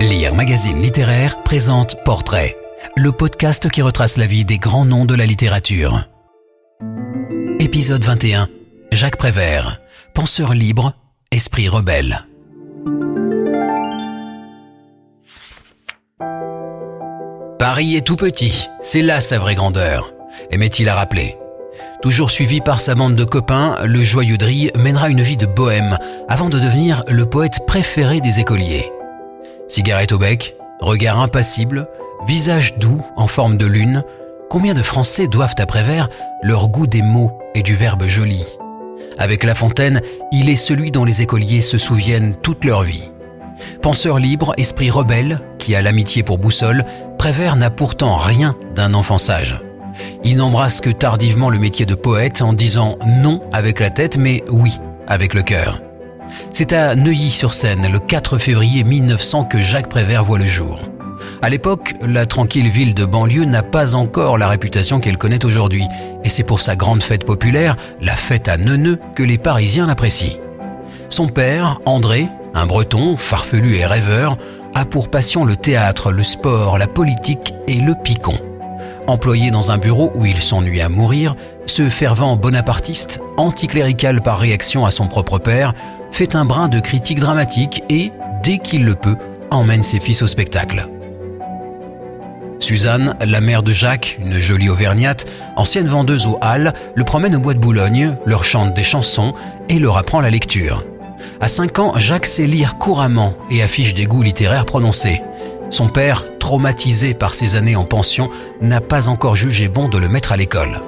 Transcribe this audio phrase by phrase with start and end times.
[0.00, 2.54] Lire Magazine Littéraire présente Portrait,
[2.96, 6.06] le podcast qui retrace la vie des grands noms de la littérature.
[7.60, 8.48] Épisode 21.
[8.92, 9.80] Jacques Prévert,
[10.12, 10.92] penseur libre,
[11.30, 12.26] esprit rebelle.
[17.58, 20.12] Paris est tout petit, c'est là sa vraie grandeur,
[20.50, 21.36] aimait-il à rappeler.
[22.02, 25.96] Toujours suivi par sa bande de copains, le joyeux Drille mènera une vie de bohème
[26.28, 28.92] avant de devenir le poète préféré des écoliers.
[29.68, 31.88] Cigarette au bec, regard impassible,
[32.26, 34.04] visage doux en forme de lune,
[34.48, 36.08] combien de Français doivent à Prévert
[36.42, 38.44] leur goût des mots et du verbe joli?
[39.18, 43.10] Avec La Fontaine, il est celui dont les écoliers se souviennent toute leur vie.
[43.82, 46.84] Penseur libre, esprit rebelle, qui a l'amitié pour boussole,
[47.18, 49.60] Prévert n'a pourtant rien d'un enfant sage.
[50.22, 54.44] Il n'embrasse que tardivement le métier de poète en disant non avec la tête mais
[54.50, 55.80] oui avec le cœur.
[56.52, 60.78] C'est à Neuilly-sur-Seine, le 4 février 1900, que Jacques Prévert voit le jour.
[61.42, 65.86] À l'époque, la tranquille ville de banlieue n'a pas encore la réputation qu'elle connaît aujourd'hui,
[66.24, 70.38] et c'est pour sa grande fête populaire, la fête à Neuneu, que les Parisiens l'apprécient.
[71.08, 74.36] Son père, André, un breton, farfelu et rêveur,
[74.74, 78.38] a pour passion le théâtre, le sport, la politique et le picon.
[79.06, 84.84] Employé dans un bureau où il s'ennuie à mourir, ce fervent bonapartiste, anticlérical par réaction
[84.84, 85.74] à son propre père,
[86.16, 88.10] fait un brin de critique dramatique et,
[88.42, 89.16] dès qu'il le peut,
[89.50, 90.88] emmène ses fils au spectacle.
[92.58, 97.38] Suzanne, la mère de Jacques, une jolie auvergnate, ancienne vendeuse aux Halles, le promène au
[97.38, 99.34] bois de Boulogne, leur chante des chansons
[99.68, 100.86] et leur apprend la lecture.
[101.42, 105.20] À 5 ans, Jacques sait lire couramment et affiche des goûts littéraires prononcés.
[105.68, 108.30] Son père, traumatisé par ses années en pension,
[108.62, 110.80] n'a pas encore jugé bon de le mettre à l'école.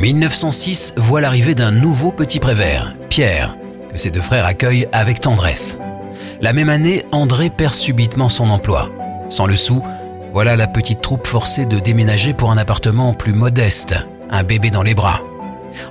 [0.00, 3.58] 1906 voit l'arrivée d'un nouveau petit prévert, Pierre,
[3.92, 5.78] que ses deux frères accueillent avec tendresse.
[6.40, 8.88] La même année, André perd subitement son emploi.
[9.28, 9.82] Sans le sou,
[10.32, 13.94] voilà la petite troupe forcée de déménager pour un appartement plus modeste,
[14.30, 15.20] un bébé dans les bras.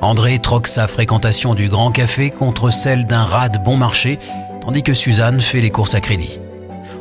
[0.02, 4.18] André troque sa fréquentation du grand café contre celle d'un rade bon marché,
[4.62, 6.40] tandis que Suzanne fait les courses à crédit.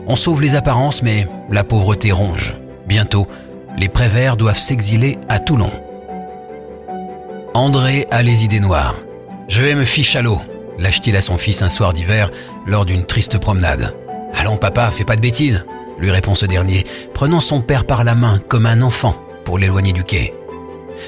[0.06, 2.54] On sauve les apparences, mais la pauvreté ronge.
[2.86, 3.26] Bientôt,
[3.78, 5.72] les Préverts doivent s'exiler à Toulon.
[7.54, 8.94] André a les idées noires.
[9.48, 10.41] Je vais me fiche à l'eau,
[10.78, 12.31] lâche-t-il à son fils un soir d'hiver
[12.66, 13.94] lors d'une triste promenade.
[14.34, 15.64] Allons papa, fais pas de bêtises,
[15.98, 19.92] lui répond ce dernier, prenant son père par la main comme un enfant pour l'éloigner
[19.92, 20.34] du quai.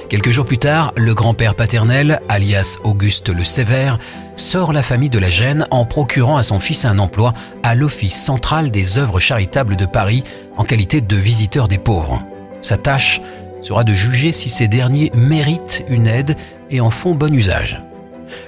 [0.09, 3.99] Quelques jours plus tard, le grand-père paternel, alias Auguste le Sévère,
[4.37, 8.19] sort la famille de la Gêne en procurant à son fils un emploi à l'Office
[8.19, 10.25] central des œuvres charitables de Paris
[10.57, 12.23] en qualité de visiteur des pauvres.
[12.63, 13.21] Sa tâche
[13.61, 16.37] sera de juger si ces derniers méritent une aide
[16.71, 17.83] et en font bon usage.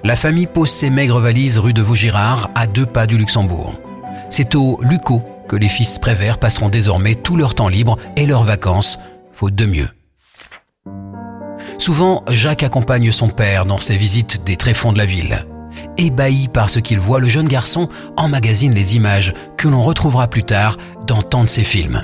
[0.04, 3.74] La famille pose ses maigres valises rue de Vaugirard, à deux pas du Luxembourg.
[4.30, 8.44] C'est au Luco que les fils Prévert passeront désormais tout leur temps libre et leurs
[8.44, 8.98] vacances,
[9.32, 9.88] faute de mieux.
[11.78, 15.46] Souvent, Jacques accompagne son père dans ses visites des tréfonds de la ville.
[15.98, 20.44] Ébahi par ce qu'il voit, le jeune garçon emmagasine les images que l'on retrouvera plus
[20.44, 22.02] tard dans tant de ses films.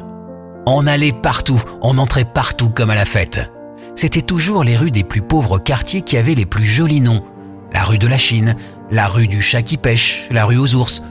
[0.70, 3.50] On allait partout, on entrait partout comme à la fête.
[3.94, 7.24] C'était toujours les rues des plus pauvres quartiers qui avaient les plus jolis noms.
[7.72, 8.54] La rue de la Chine,
[8.90, 11.04] la rue du chat qui pêche, la rue aux ours.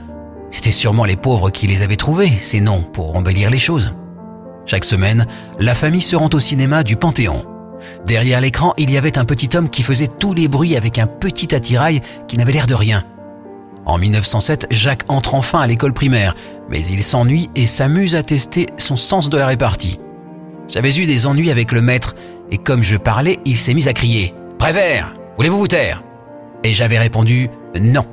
[0.50, 3.94] C'était sûrement les pauvres qui les avaient trouvés, ces noms, pour embellir les choses.
[4.64, 5.26] Chaque semaine,
[5.58, 7.44] la famille se rend au cinéma du Panthéon.
[8.06, 11.08] Derrière l'écran, il y avait un petit homme qui faisait tous les bruits avec un
[11.08, 13.02] petit attirail qui n'avait l'air de rien.
[13.84, 16.34] En 1907, Jacques entre enfin à l'école primaire,
[16.68, 19.98] mais il s'ennuie et s'amuse à tester son sens de la répartie.
[20.68, 22.14] J'avais eu des ennuis avec le maître,
[22.50, 26.02] et comme je parlais, il s'est mis à crier⁇ Prévert, voulez-vous vous taire?⁇
[26.68, 27.48] Et j'avais répondu⁇
[27.80, 28.02] Non⁇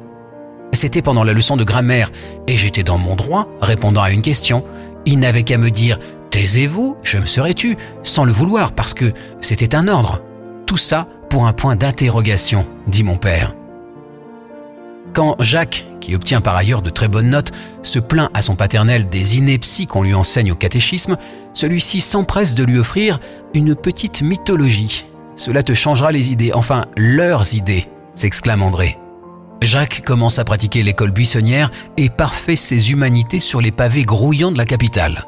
[0.71, 2.11] C'était pendant la leçon de grammaire,
[2.47, 4.63] et j'étais dans mon droit, répondant à une question.
[5.05, 5.97] Il n'avait qu'à me dire⁇
[6.29, 9.11] Taisez-vous, je me serais tu, sans le vouloir, parce que
[9.41, 10.21] c'était un ordre.
[10.65, 13.53] Tout ça pour un point d'interrogation, dit mon père.
[15.15, 17.53] Quand Jacques, qui obtient par ailleurs de très bonnes notes,
[17.83, 21.15] se plaint à son paternel des inepties qu'on lui enseigne au catéchisme,
[21.53, 23.21] celui-ci s'empresse de lui offrir
[23.53, 25.05] une petite mythologie.
[25.37, 28.97] Cela te changera les idées, enfin leurs idées, s'exclame André.
[29.61, 34.57] Jacques commence à pratiquer l'école buissonnière et parfait ses humanités sur les pavés grouillants de
[34.57, 35.23] la capitale.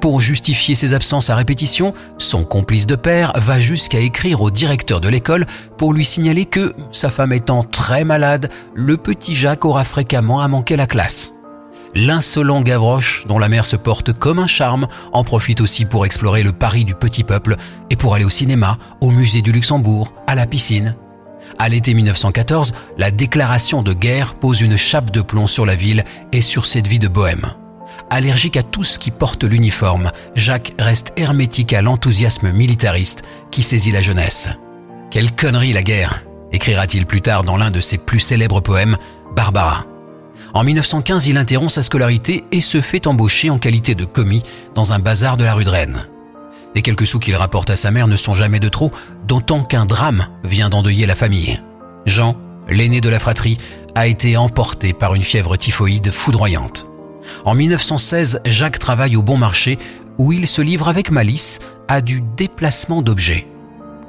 [0.00, 5.00] Pour justifier ses absences à répétition, son complice de père va jusqu'à écrire au directeur
[5.00, 5.46] de l'école
[5.78, 10.48] pour lui signaler que, sa femme étant très malade, le petit Jacques aura fréquemment à
[10.48, 11.32] manquer la classe.
[11.94, 16.42] L'insolent Gavroche, dont la mère se porte comme un charme, en profite aussi pour explorer
[16.42, 17.56] le Paris du petit peuple
[17.88, 20.94] et pour aller au cinéma, au musée du Luxembourg, à la piscine.
[21.58, 26.04] À l'été 1914, la déclaration de guerre pose une chape de plomb sur la ville
[26.32, 27.46] et sur cette vie de bohème.
[28.10, 33.92] Allergique à tout ce qui porte l'uniforme, Jacques reste hermétique à l'enthousiasme militariste qui saisit
[33.92, 34.48] la jeunesse.
[35.10, 36.22] Quelle connerie la guerre
[36.52, 38.96] écrira-t-il plus tard dans l'un de ses plus célèbres poèmes,
[39.34, 39.84] Barbara.
[40.54, 44.42] En 1915, il interrompt sa scolarité et se fait embaucher en qualité de commis
[44.74, 46.06] dans un bazar de la rue de Rennes.
[46.74, 48.90] Les quelques sous qu'il rapporte à sa mère ne sont jamais de trop,
[49.26, 51.60] d'autant qu'un drame vient d'endeuiller la famille.
[52.06, 52.36] Jean,
[52.68, 53.58] l'aîné de la fratrie,
[53.94, 56.86] a été emporté par une fièvre typhoïde foudroyante.
[57.44, 59.78] En 1916, Jacques travaille au bon marché
[60.18, 63.46] où il se livre avec malice à du déplacement d'objets.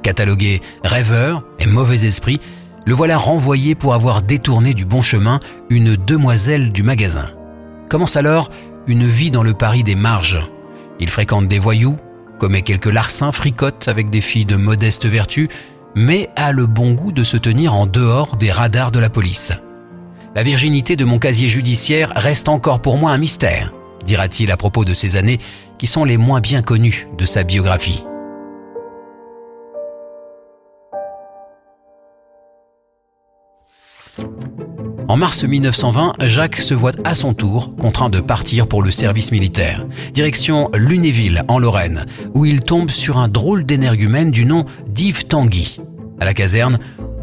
[0.02, 2.40] Catalogué rêveur et mauvais esprit,
[2.86, 7.30] le voilà renvoyé pour avoir détourné du bon chemin une demoiselle du magasin.
[7.88, 8.50] Commence alors
[8.86, 10.40] une vie dans le Paris des marges.
[11.00, 11.98] Il fréquente des voyous,
[12.38, 15.48] commet quelques larcins, fricote avec des filles de modeste vertu,
[15.94, 19.52] mais a le bon goût de se tenir en dehors des radars de la police.
[20.34, 23.72] La virginité de mon casier judiciaire reste encore pour moi un mystère,
[24.04, 25.38] dira-t-il à propos de ces années
[25.78, 28.04] qui sont les moins bien connues de sa biographie.
[35.08, 39.32] En mars 1920, Jacques se voit à son tour contraint de partir pour le service
[39.32, 39.86] militaire.
[40.12, 42.04] Direction Lunéville, en Lorraine,
[42.34, 45.80] où il tombe sur un drôle d'énergumène du nom d'Yves Tanguy.
[46.20, 46.78] À la caserne,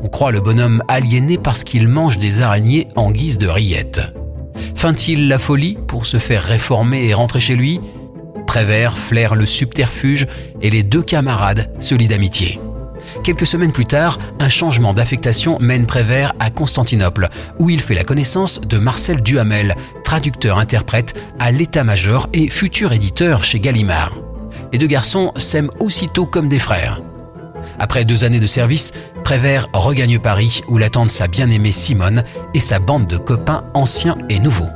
[0.05, 4.03] on croit le bonhomme aliéné parce qu'il mange des araignées en guise de rillettes.
[4.75, 7.81] Feint-il la folie pour se faire réformer et rentrer chez lui?
[8.45, 10.27] Prévert flaire le subterfuge
[10.61, 12.59] et les deux camarades se lient d'amitié.
[13.23, 18.03] Quelques semaines plus tard, un changement d'affectation mène Prévert à Constantinople, où il fait la
[18.03, 24.15] connaissance de Marcel Duhamel, traducteur-interprète à l'état-major et futur éditeur chez Gallimard.
[24.71, 27.01] Les deux garçons s'aiment aussitôt comme des frères.
[27.79, 28.93] Après deux années de service,
[29.25, 32.23] Prévert regagne Paris où l'attendent sa bien-aimée Simone
[32.53, 34.69] et sa bande de copains anciens et nouveaux.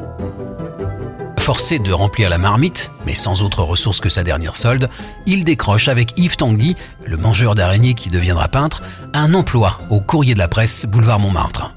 [1.38, 4.90] Forcé de remplir la marmite, mais sans autre ressource que sa dernière solde,
[5.28, 6.76] il décroche avec Yves Tanguy,
[7.06, 8.82] le mangeur d'araignées qui deviendra peintre,
[9.14, 11.76] un emploi au courrier de la presse boulevard Montmartre.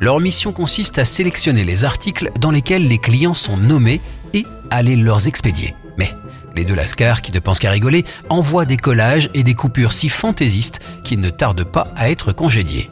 [0.00, 4.00] Leur mission consiste à sélectionner les articles dans lesquels les clients sont nommés
[4.32, 5.74] et à les leur expédier.
[5.98, 6.10] Mais
[6.56, 10.08] les deux lascars, qui ne pensent qu'à rigoler, envoient des collages et des coupures si
[10.08, 12.90] fantaisistes qu'ils ne tardent pas à être congédiés.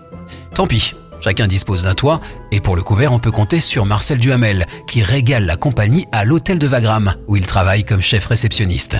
[0.54, 2.20] Tant pis, Chacun dispose d'un toit,
[2.50, 6.24] et pour le couvert, on peut compter sur Marcel Duhamel, qui régale la compagnie à
[6.24, 8.96] l'hôtel de Wagram, où il travaille comme chef réceptionniste.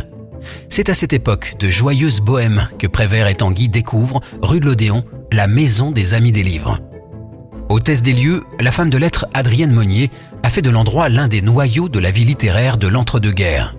[0.69, 5.05] C'est à cette époque de joyeuse bohème que Prévert et Tanguy découvrent, rue de l'Odéon,
[5.33, 6.79] la maison des Amis des Livres.
[7.69, 10.11] Hôtesse des lieux, la femme de lettres Adrienne Monnier
[10.45, 13.75] a fait de l'endroit l'un des noyaux de la vie littéraire de l'entre-deux-guerres.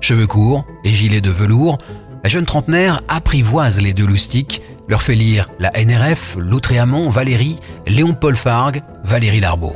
[0.00, 1.78] Cheveux courts et gilet de velours,
[2.22, 8.36] la jeune trentenaire apprivoise les deux loustiques, leur fait lire la NRF, Lautréamont, Valérie, Léon-Paul
[8.36, 9.74] Fargue, Valérie Larbeau.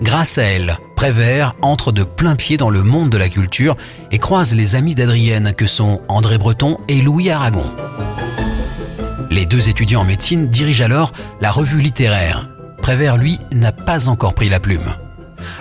[0.00, 3.76] Grâce à elle, Prévert entre de plein pied dans le monde de la culture
[4.10, 7.64] et croise les amis d'Adrienne que sont André Breton et Louis Aragon.
[9.30, 12.50] Les deux étudiants en médecine dirigent alors la revue littéraire.
[12.82, 14.92] Prévert, lui, n'a pas encore pris la plume.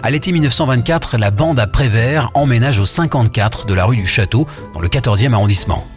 [0.04, 4.48] À l'été 1924, la bande à Prévert emménage au 54 de la rue du Château,
[4.74, 5.88] dans le 14e arrondissement.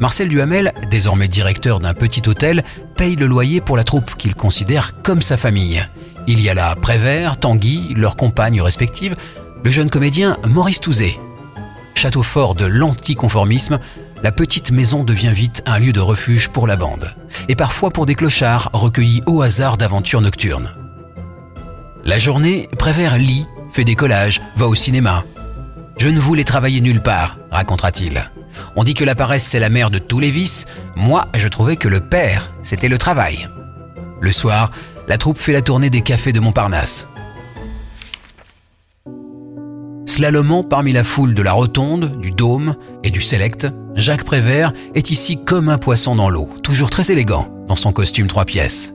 [0.00, 2.64] Marcel Duhamel, désormais directeur d'un petit hôtel,
[2.96, 5.82] paye le loyer pour la troupe qu'il considère comme sa famille.
[6.26, 9.16] Il y a là Prévert, Tanguy, leurs compagnes respectives,
[9.64, 11.18] le jeune comédien Maurice Touzé.
[11.94, 13.78] Château fort de l'anticonformisme,
[14.22, 17.12] la petite maison devient vite un lieu de refuge pour la bande,
[17.48, 20.70] et parfois pour des clochards recueillis au hasard d'aventures nocturnes.
[22.06, 25.24] La journée, Prévert lit, fait des collages, va au cinéma.
[25.98, 28.30] Je ne voulais travailler nulle part, racontera-t-il.
[28.76, 31.74] On dit que la paresse c'est la mère de tous les vices, moi je trouvais
[31.74, 33.48] que le père c'était le travail.
[34.20, 34.70] Le soir,
[35.08, 37.08] la troupe fait la tournée des cafés de Montparnasse.
[40.06, 45.10] Slalomant parmi la foule de la Rotonde, du Dôme et du Select, Jacques Prévert est
[45.10, 48.92] ici comme un poisson dans l'eau, toujours très élégant dans son costume trois pièces.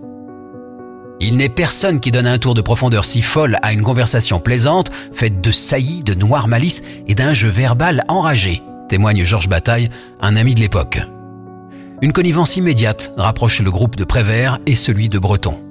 [1.23, 4.91] Il n'est personne qui donne un tour de profondeur si folle à une conversation plaisante,
[5.13, 10.35] faite de saillies, de noires malices et d'un jeu verbal enragé, témoigne Georges Bataille, un
[10.35, 10.99] ami de l'époque.
[12.01, 15.61] Une connivence immédiate rapproche le groupe de Prévert et celui de Breton.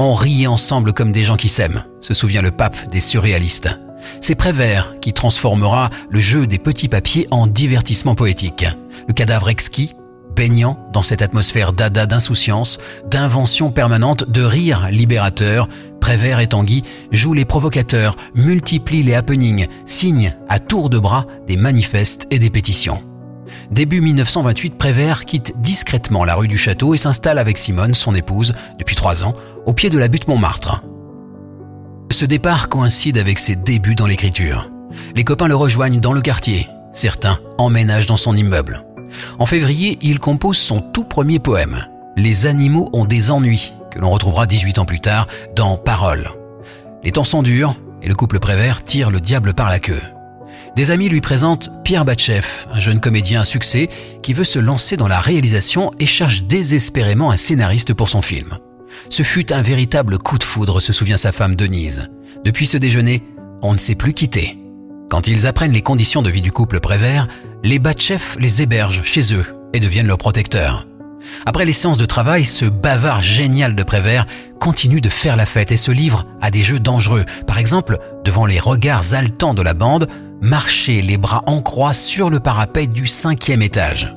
[0.00, 3.78] On rit ensemble comme des gens qui s'aiment, se souvient le pape des surréalistes.
[4.20, 8.66] C'est Prévert qui transformera le jeu des petits papiers en divertissement poétique.
[9.06, 9.94] Le cadavre exquis,
[10.38, 12.78] baignant dans cette atmosphère dada d'insouciance,
[13.10, 15.68] d'invention permanente, de rire libérateur,
[16.00, 21.56] Prévert et Tanguy jouent les provocateurs, multiplient les happenings, signent à tour de bras des
[21.56, 23.02] manifestes et des pétitions.
[23.72, 28.54] Début 1928, Prévert quitte discrètement la rue du Château et s'installe avec Simone, son épouse,
[28.78, 29.34] depuis trois ans,
[29.66, 30.84] au pied de la butte Montmartre.
[32.12, 34.70] Ce départ coïncide avec ses débuts dans l'écriture.
[35.16, 36.68] Les copains le rejoignent dans le quartier.
[36.92, 38.84] Certains emménagent dans son immeuble.
[39.38, 41.84] En février, il compose son tout premier poème.
[42.16, 46.30] Les animaux ont des ennuis, que l'on retrouvera 18 ans plus tard dans Paroles.
[47.04, 50.00] Les temps sont durs et le couple Prévert tire le diable par la queue.
[50.76, 53.88] Des amis lui présentent Pierre Batchef, un jeune comédien à succès
[54.22, 58.58] qui veut se lancer dans la réalisation et cherche désespérément un scénariste pour son film.
[59.10, 62.08] Ce fut un véritable coup de foudre, se souvient sa femme Denise.
[62.44, 63.22] Depuis ce déjeuner,
[63.62, 64.58] on ne s'est plus quitté.
[65.10, 67.28] Quand ils apprennent les conditions de vie du couple Prévert,
[67.62, 70.86] les Batchef les hébergent chez eux et deviennent leurs protecteurs.
[71.46, 74.26] Après les séances de travail, ce bavard génial de Prévert
[74.60, 77.24] continue de faire la fête et se livre à des jeux dangereux.
[77.46, 80.08] Par exemple, devant les regards haletants de la bande,
[80.40, 84.14] marcher les bras en croix sur le parapet du cinquième étage.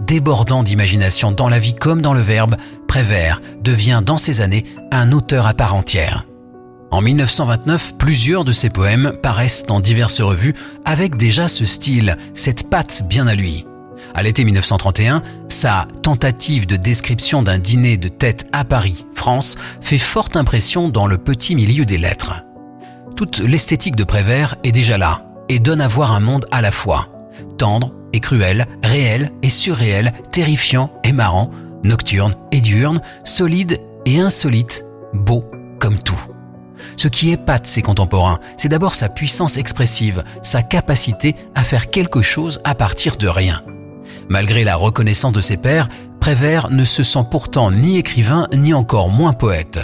[0.00, 2.56] Débordant d'imagination dans la vie comme dans le verbe,
[2.88, 6.24] Prévert devient dans ces années un auteur à part entière.
[6.90, 10.54] En 1929, plusieurs de ses poèmes paraissent dans diverses revues
[10.84, 13.66] avec déjà ce style, cette patte bien à lui.
[14.14, 19.98] À l'été 1931, sa tentative de description d'un dîner de tête à Paris, France, fait
[19.98, 22.44] forte impression dans le petit milieu des lettres.
[23.16, 26.72] Toute l'esthétique de Prévert est déjà là et donne à voir un monde à la
[26.72, 27.08] fois
[27.58, 31.50] tendre et cruel, réel et surréel, terrifiant et marrant,
[31.84, 35.44] nocturne et diurne, solide et insolite, beau
[35.78, 36.17] comme tout.
[36.98, 42.22] Ce qui épate ses contemporains, c'est d'abord sa puissance expressive, sa capacité à faire quelque
[42.22, 43.62] chose à partir de rien.
[44.28, 45.88] Malgré la reconnaissance de ses pairs,
[46.20, 49.78] Prévert ne se sent pourtant ni écrivain ni encore moins poète.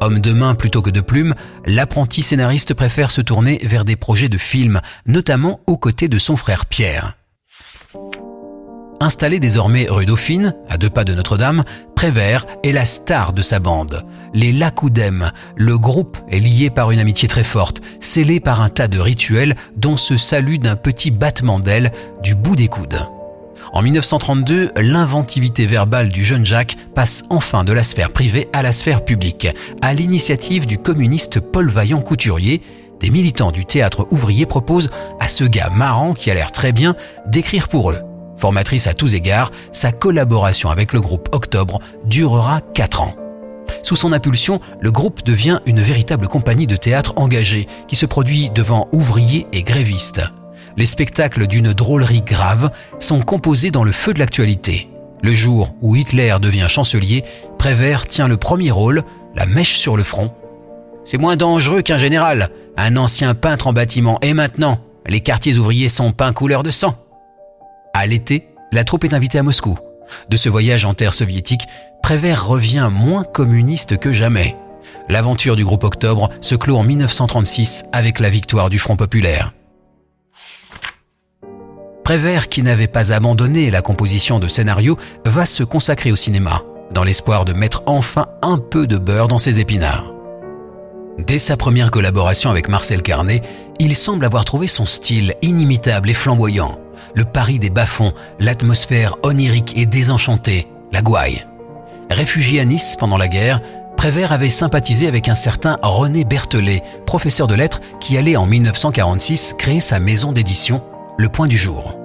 [0.00, 1.34] Homme de main plutôt que de plume,
[1.66, 6.36] l'apprenti scénariste préfère se tourner vers des projets de films, notamment aux côtés de son
[6.36, 7.18] frère Pierre.
[9.00, 13.58] Installé désormais rue Dauphine, à deux pas de Notre-Dame, Prévert est la star de sa
[13.58, 14.04] bande.
[14.32, 18.88] Les Lacoudem, le groupe est lié par une amitié très forte, scellée par un tas
[18.88, 23.00] de rituels dont se salue d'un petit battement d'ailes du bout des coudes.
[23.72, 28.72] En 1932, l'inventivité verbale du jeune Jacques passe enfin de la sphère privée à la
[28.72, 29.48] sphère publique,
[29.82, 32.62] à l'initiative du communiste Paul Vaillant Couturier,
[33.00, 36.96] des militants du théâtre ouvrier proposent à ce gars marrant qui a l'air très bien
[37.26, 38.05] d'écrire pour eux.
[38.46, 43.16] Formatrice à tous égards, sa collaboration avec le groupe Octobre durera 4 ans.
[43.82, 48.48] Sous son impulsion, le groupe devient une véritable compagnie de théâtre engagée qui se produit
[48.50, 50.22] devant ouvriers et grévistes.
[50.76, 54.88] Les spectacles d'une drôlerie grave sont composés dans le feu de l'actualité.
[55.24, 57.24] Le jour où Hitler devient chancelier,
[57.58, 59.02] Prévert tient le premier rôle,
[59.34, 60.32] la mèche sur le front.
[61.04, 64.20] C'est moins dangereux qu'un général, un ancien peintre en bâtiment.
[64.22, 66.94] Et maintenant, les quartiers ouvriers sont peints couleur de sang.
[67.98, 69.78] À l'été, la troupe est invitée à Moscou.
[70.28, 71.62] De ce voyage en terre soviétique,
[72.02, 74.54] Prévert revient moins communiste que jamais.
[75.08, 79.54] L'aventure du groupe Octobre se clôt en 1936 avec la victoire du Front populaire.
[82.04, 87.02] Prévert, qui n'avait pas abandonné la composition de scénarios, va se consacrer au cinéma, dans
[87.02, 90.15] l'espoir de mettre enfin un peu de beurre dans ses épinards.
[91.18, 93.42] Dès sa première collaboration avec Marcel Carnet,
[93.78, 96.78] il semble avoir trouvé son style inimitable et flamboyant
[97.16, 101.46] le Paris des bas-fonds, l'atmosphère onirique et désenchantée, la gouaille.
[102.10, 103.60] Réfugié à Nice pendant la guerre,
[103.96, 109.54] Prévert avait sympathisé avec un certain René Berthelet, professeur de lettres qui allait en 1946
[109.58, 110.82] créer sa maison d'édition,
[111.16, 111.98] Le Point du Jour.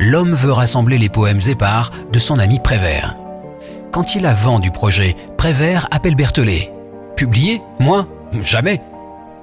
[0.00, 3.16] L'homme veut rassembler les poèmes épars de son ami Prévert.
[3.92, 6.72] Quand il a vent du projet, Prévert appelle Berthelet.
[7.14, 8.06] Publié Moi
[8.42, 8.80] Jamais.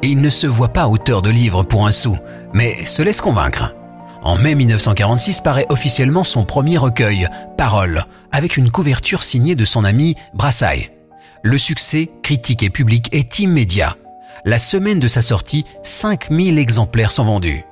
[0.02, 2.18] Il ne se voit pas auteur de livres pour un sou,
[2.54, 3.76] mais se laisse convaincre.
[4.22, 9.84] En mai 1946 paraît officiellement son premier recueil, Paroles, avec une couverture signée de son
[9.84, 10.90] ami Brassailles.
[11.42, 13.98] Le succès, critique et public, est immédiat.
[14.46, 17.66] La semaine de sa sortie, 5000 exemplaires sont vendus.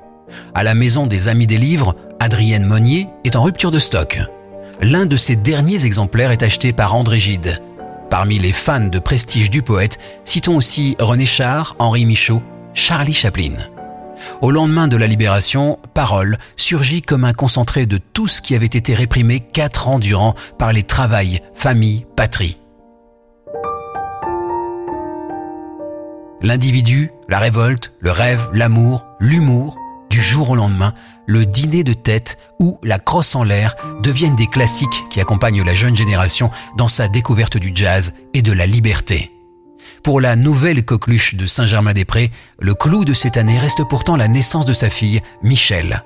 [0.53, 4.19] À la maison des Amis des Livres, Adrienne Monnier est en rupture de stock.
[4.81, 7.61] L'un de ses derniers exemplaires est acheté par André Gide.
[8.11, 13.53] Parmi les fans de prestige du poète, citons aussi René Char, Henri Michaud, Charlie Chaplin.
[14.41, 18.65] Au lendemain de la libération, Parole surgit comme un concentré de tout ce qui avait
[18.65, 22.57] été réprimé quatre ans durant par les travails, famille, patrie.
[26.41, 29.77] L'individu, la révolte, le rêve, l'amour, l'humour,
[30.09, 30.93] du jour au lendemain,
[31.31, 35.73] le dîner de tête ou la crosse en l'air deviennent des classiques qui accompagnent la
[35.73, 39.31] jeune génération dans sa découverte du jazz et de la liberté.
[40.03, 44.65] Pour la nouvelle coqueluche de Saint-Germain-des-Prés, le clou de cette année reste pourtant la naissance
[44.65, 46.03] de sa fille, Michelle.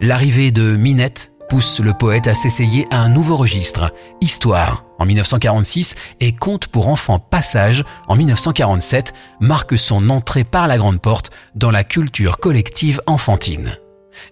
[0.00, 5.94] L'arrivée de Minette pousse le poète à s'essayer à un nouveau registre, Histoire en 1946
[6.20, 11.70] et Conte pour enfants Passage en 1947 marque son entrée par la grande porte dans
[11.70, 13.76] la culture collective enfantine.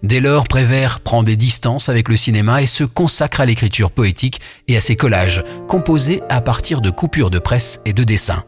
[0.01, 4.41] Dès lors, Prévert prend des distances avec le cinéma et se consacre à l'écriture poétique
[4.67, 8.43] et à ses collages, composés à partir de coupures de presse et de dessins.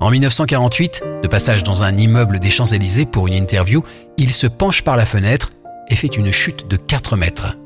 [0.00, 3.84] En 1948, de passage dans un immeuble des Champs-Élysées pour une interview,
[4.16, 5.52] il se penche par la fenêtre
[5.88, 7.56] et fait une chute de 4 mètres.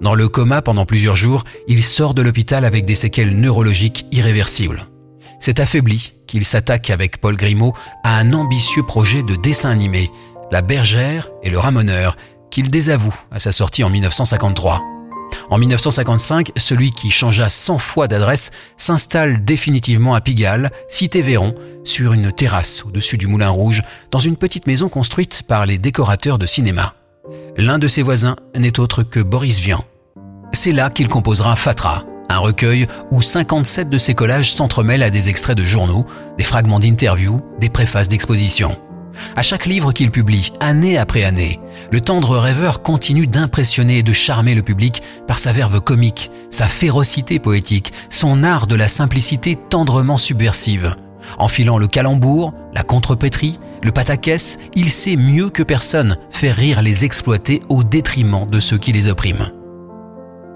[0.00, 4.86] Dans le coma pendant plusieurs jours, il sort de l'hôpital avec des séquelles neurologiques irréversibles.
[5.40, 10.10] C'est affaibli qu'il s'attaque avec Paul Grimaud à un ambitieux projet de dessin animé,
[10.50, 12.16] La Bergère et le Ramoneur,
[12.54, 14.80] qu'il désavoue à sa sortie en 1953.
[15.50, 22.12] En 1955, celui qui changea 100 fois d'adresse s'installe définitivement à Pigalle, cité Véron, sur
[22.12, 23.82] une terrasse au-dessus du Moulin Rouge,
[24.12, 26.94] dans une petite maison construite par les décorateurs de cinéma.
[27.56, 29.84] L'un de ses voisins n'est autre que Boris Vian.
[30.52, 35.28] C'est là qu'il composera Fatra, un recueil où 57 de ses collages s'entremêlent à des
[35.28, 36.06] extraits de journaux,
[36.38, 38.78] des fragments d'interviews, des préfaces d'expositions.
[39.36, 44.12] À chaque livre qu'il publie, année après année, le tendre rêveur continue d'impressionner et de
[44.12, 49.56] charmer le public par sa verve comique, sa férocité poétique, son art de la simplicité
[49.56, 50.94] tendrement subversive.
[51.38, 57.04] Enfilant le calembour, la contrepétrie, le pataquès, il sait mieux que personne faire rire les
[57.04, 59.50] exploités au détriment de ceux qui les oppriment.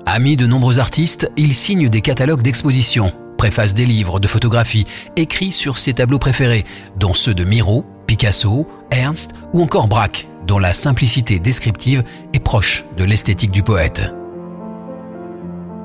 [0.06, 4.86] Ami de nombreux artistes, il signe des catalogues d'expositions, préface des livres de photographie,
[5.16, 6.64] écrit sur ses tableaux préférés,
[6.96, 7.84] dont ceux de Miro,
[8.18, 12.02] Picasso, Ernst ou encore Braque, dont la simplicité descriptive
[12.34, 14.12] est proche de l'esthétique du poète.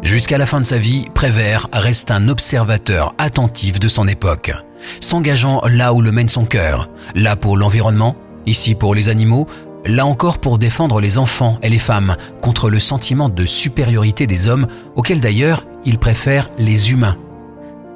[0.02, 4.52] Jusqu'à la fin de sa vie, Prévert reste un observateur attentif de son époque,
[5.00, 8.16] s'engageant là où le mène son cœur, là pour l'environnement,
[8.48, 9.48] ici pour les animaux,
[9.86, 14.48] là encore pour défendre les enfants et les femmes contre le sentiment de supériorité des
[14.48, 17.16] hommes, auquel d'ailleurs il préfère les humains.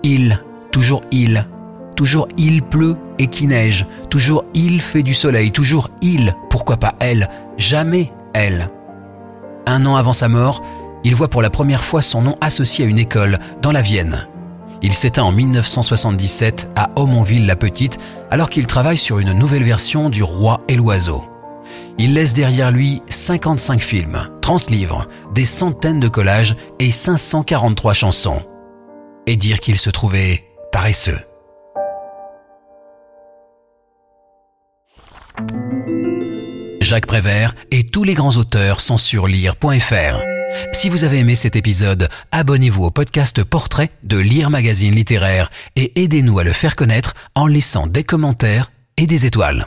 [0.04, 1.48] Il, toujours il,
[1.96, 6.96] toujours il pleut et qui neige, toujours il fait du soleil, toujours il, pourquoi pas
[7.00, 8.70] elle, jamais elle.
[9.66, 10.64] Un an avant sa mort,
[11.04, 14.28] il voit pour la première fois son nom associé à une école dans la Vienne.
[14.82, 20.62] Il s'éteint en 1977 à Aumonville-la-Petite alors qu'il travaille sur une nouvelle version du Roi
[20.68, 21.24] et l'Oiseau.
[21.98, 28.42] Il laisse derrière lui 55 films, 30 livres, des centaines de collages et 543 chansons.
[29.26, 31.20] Et dire qu'il se trouvait paresseux.
[36.88, 40.22] Jacques Prévert et tous les grands auteurs sont sur lire.fr.
[40.72, 46.02] Si vous avez aimé cet épisode, abonnez-vous au podcast Portrait de Lire Magazine Littéraire et
[46.02, 49.66] aidez-nous à le faire connaître en laissant des commentaires et des étoiles.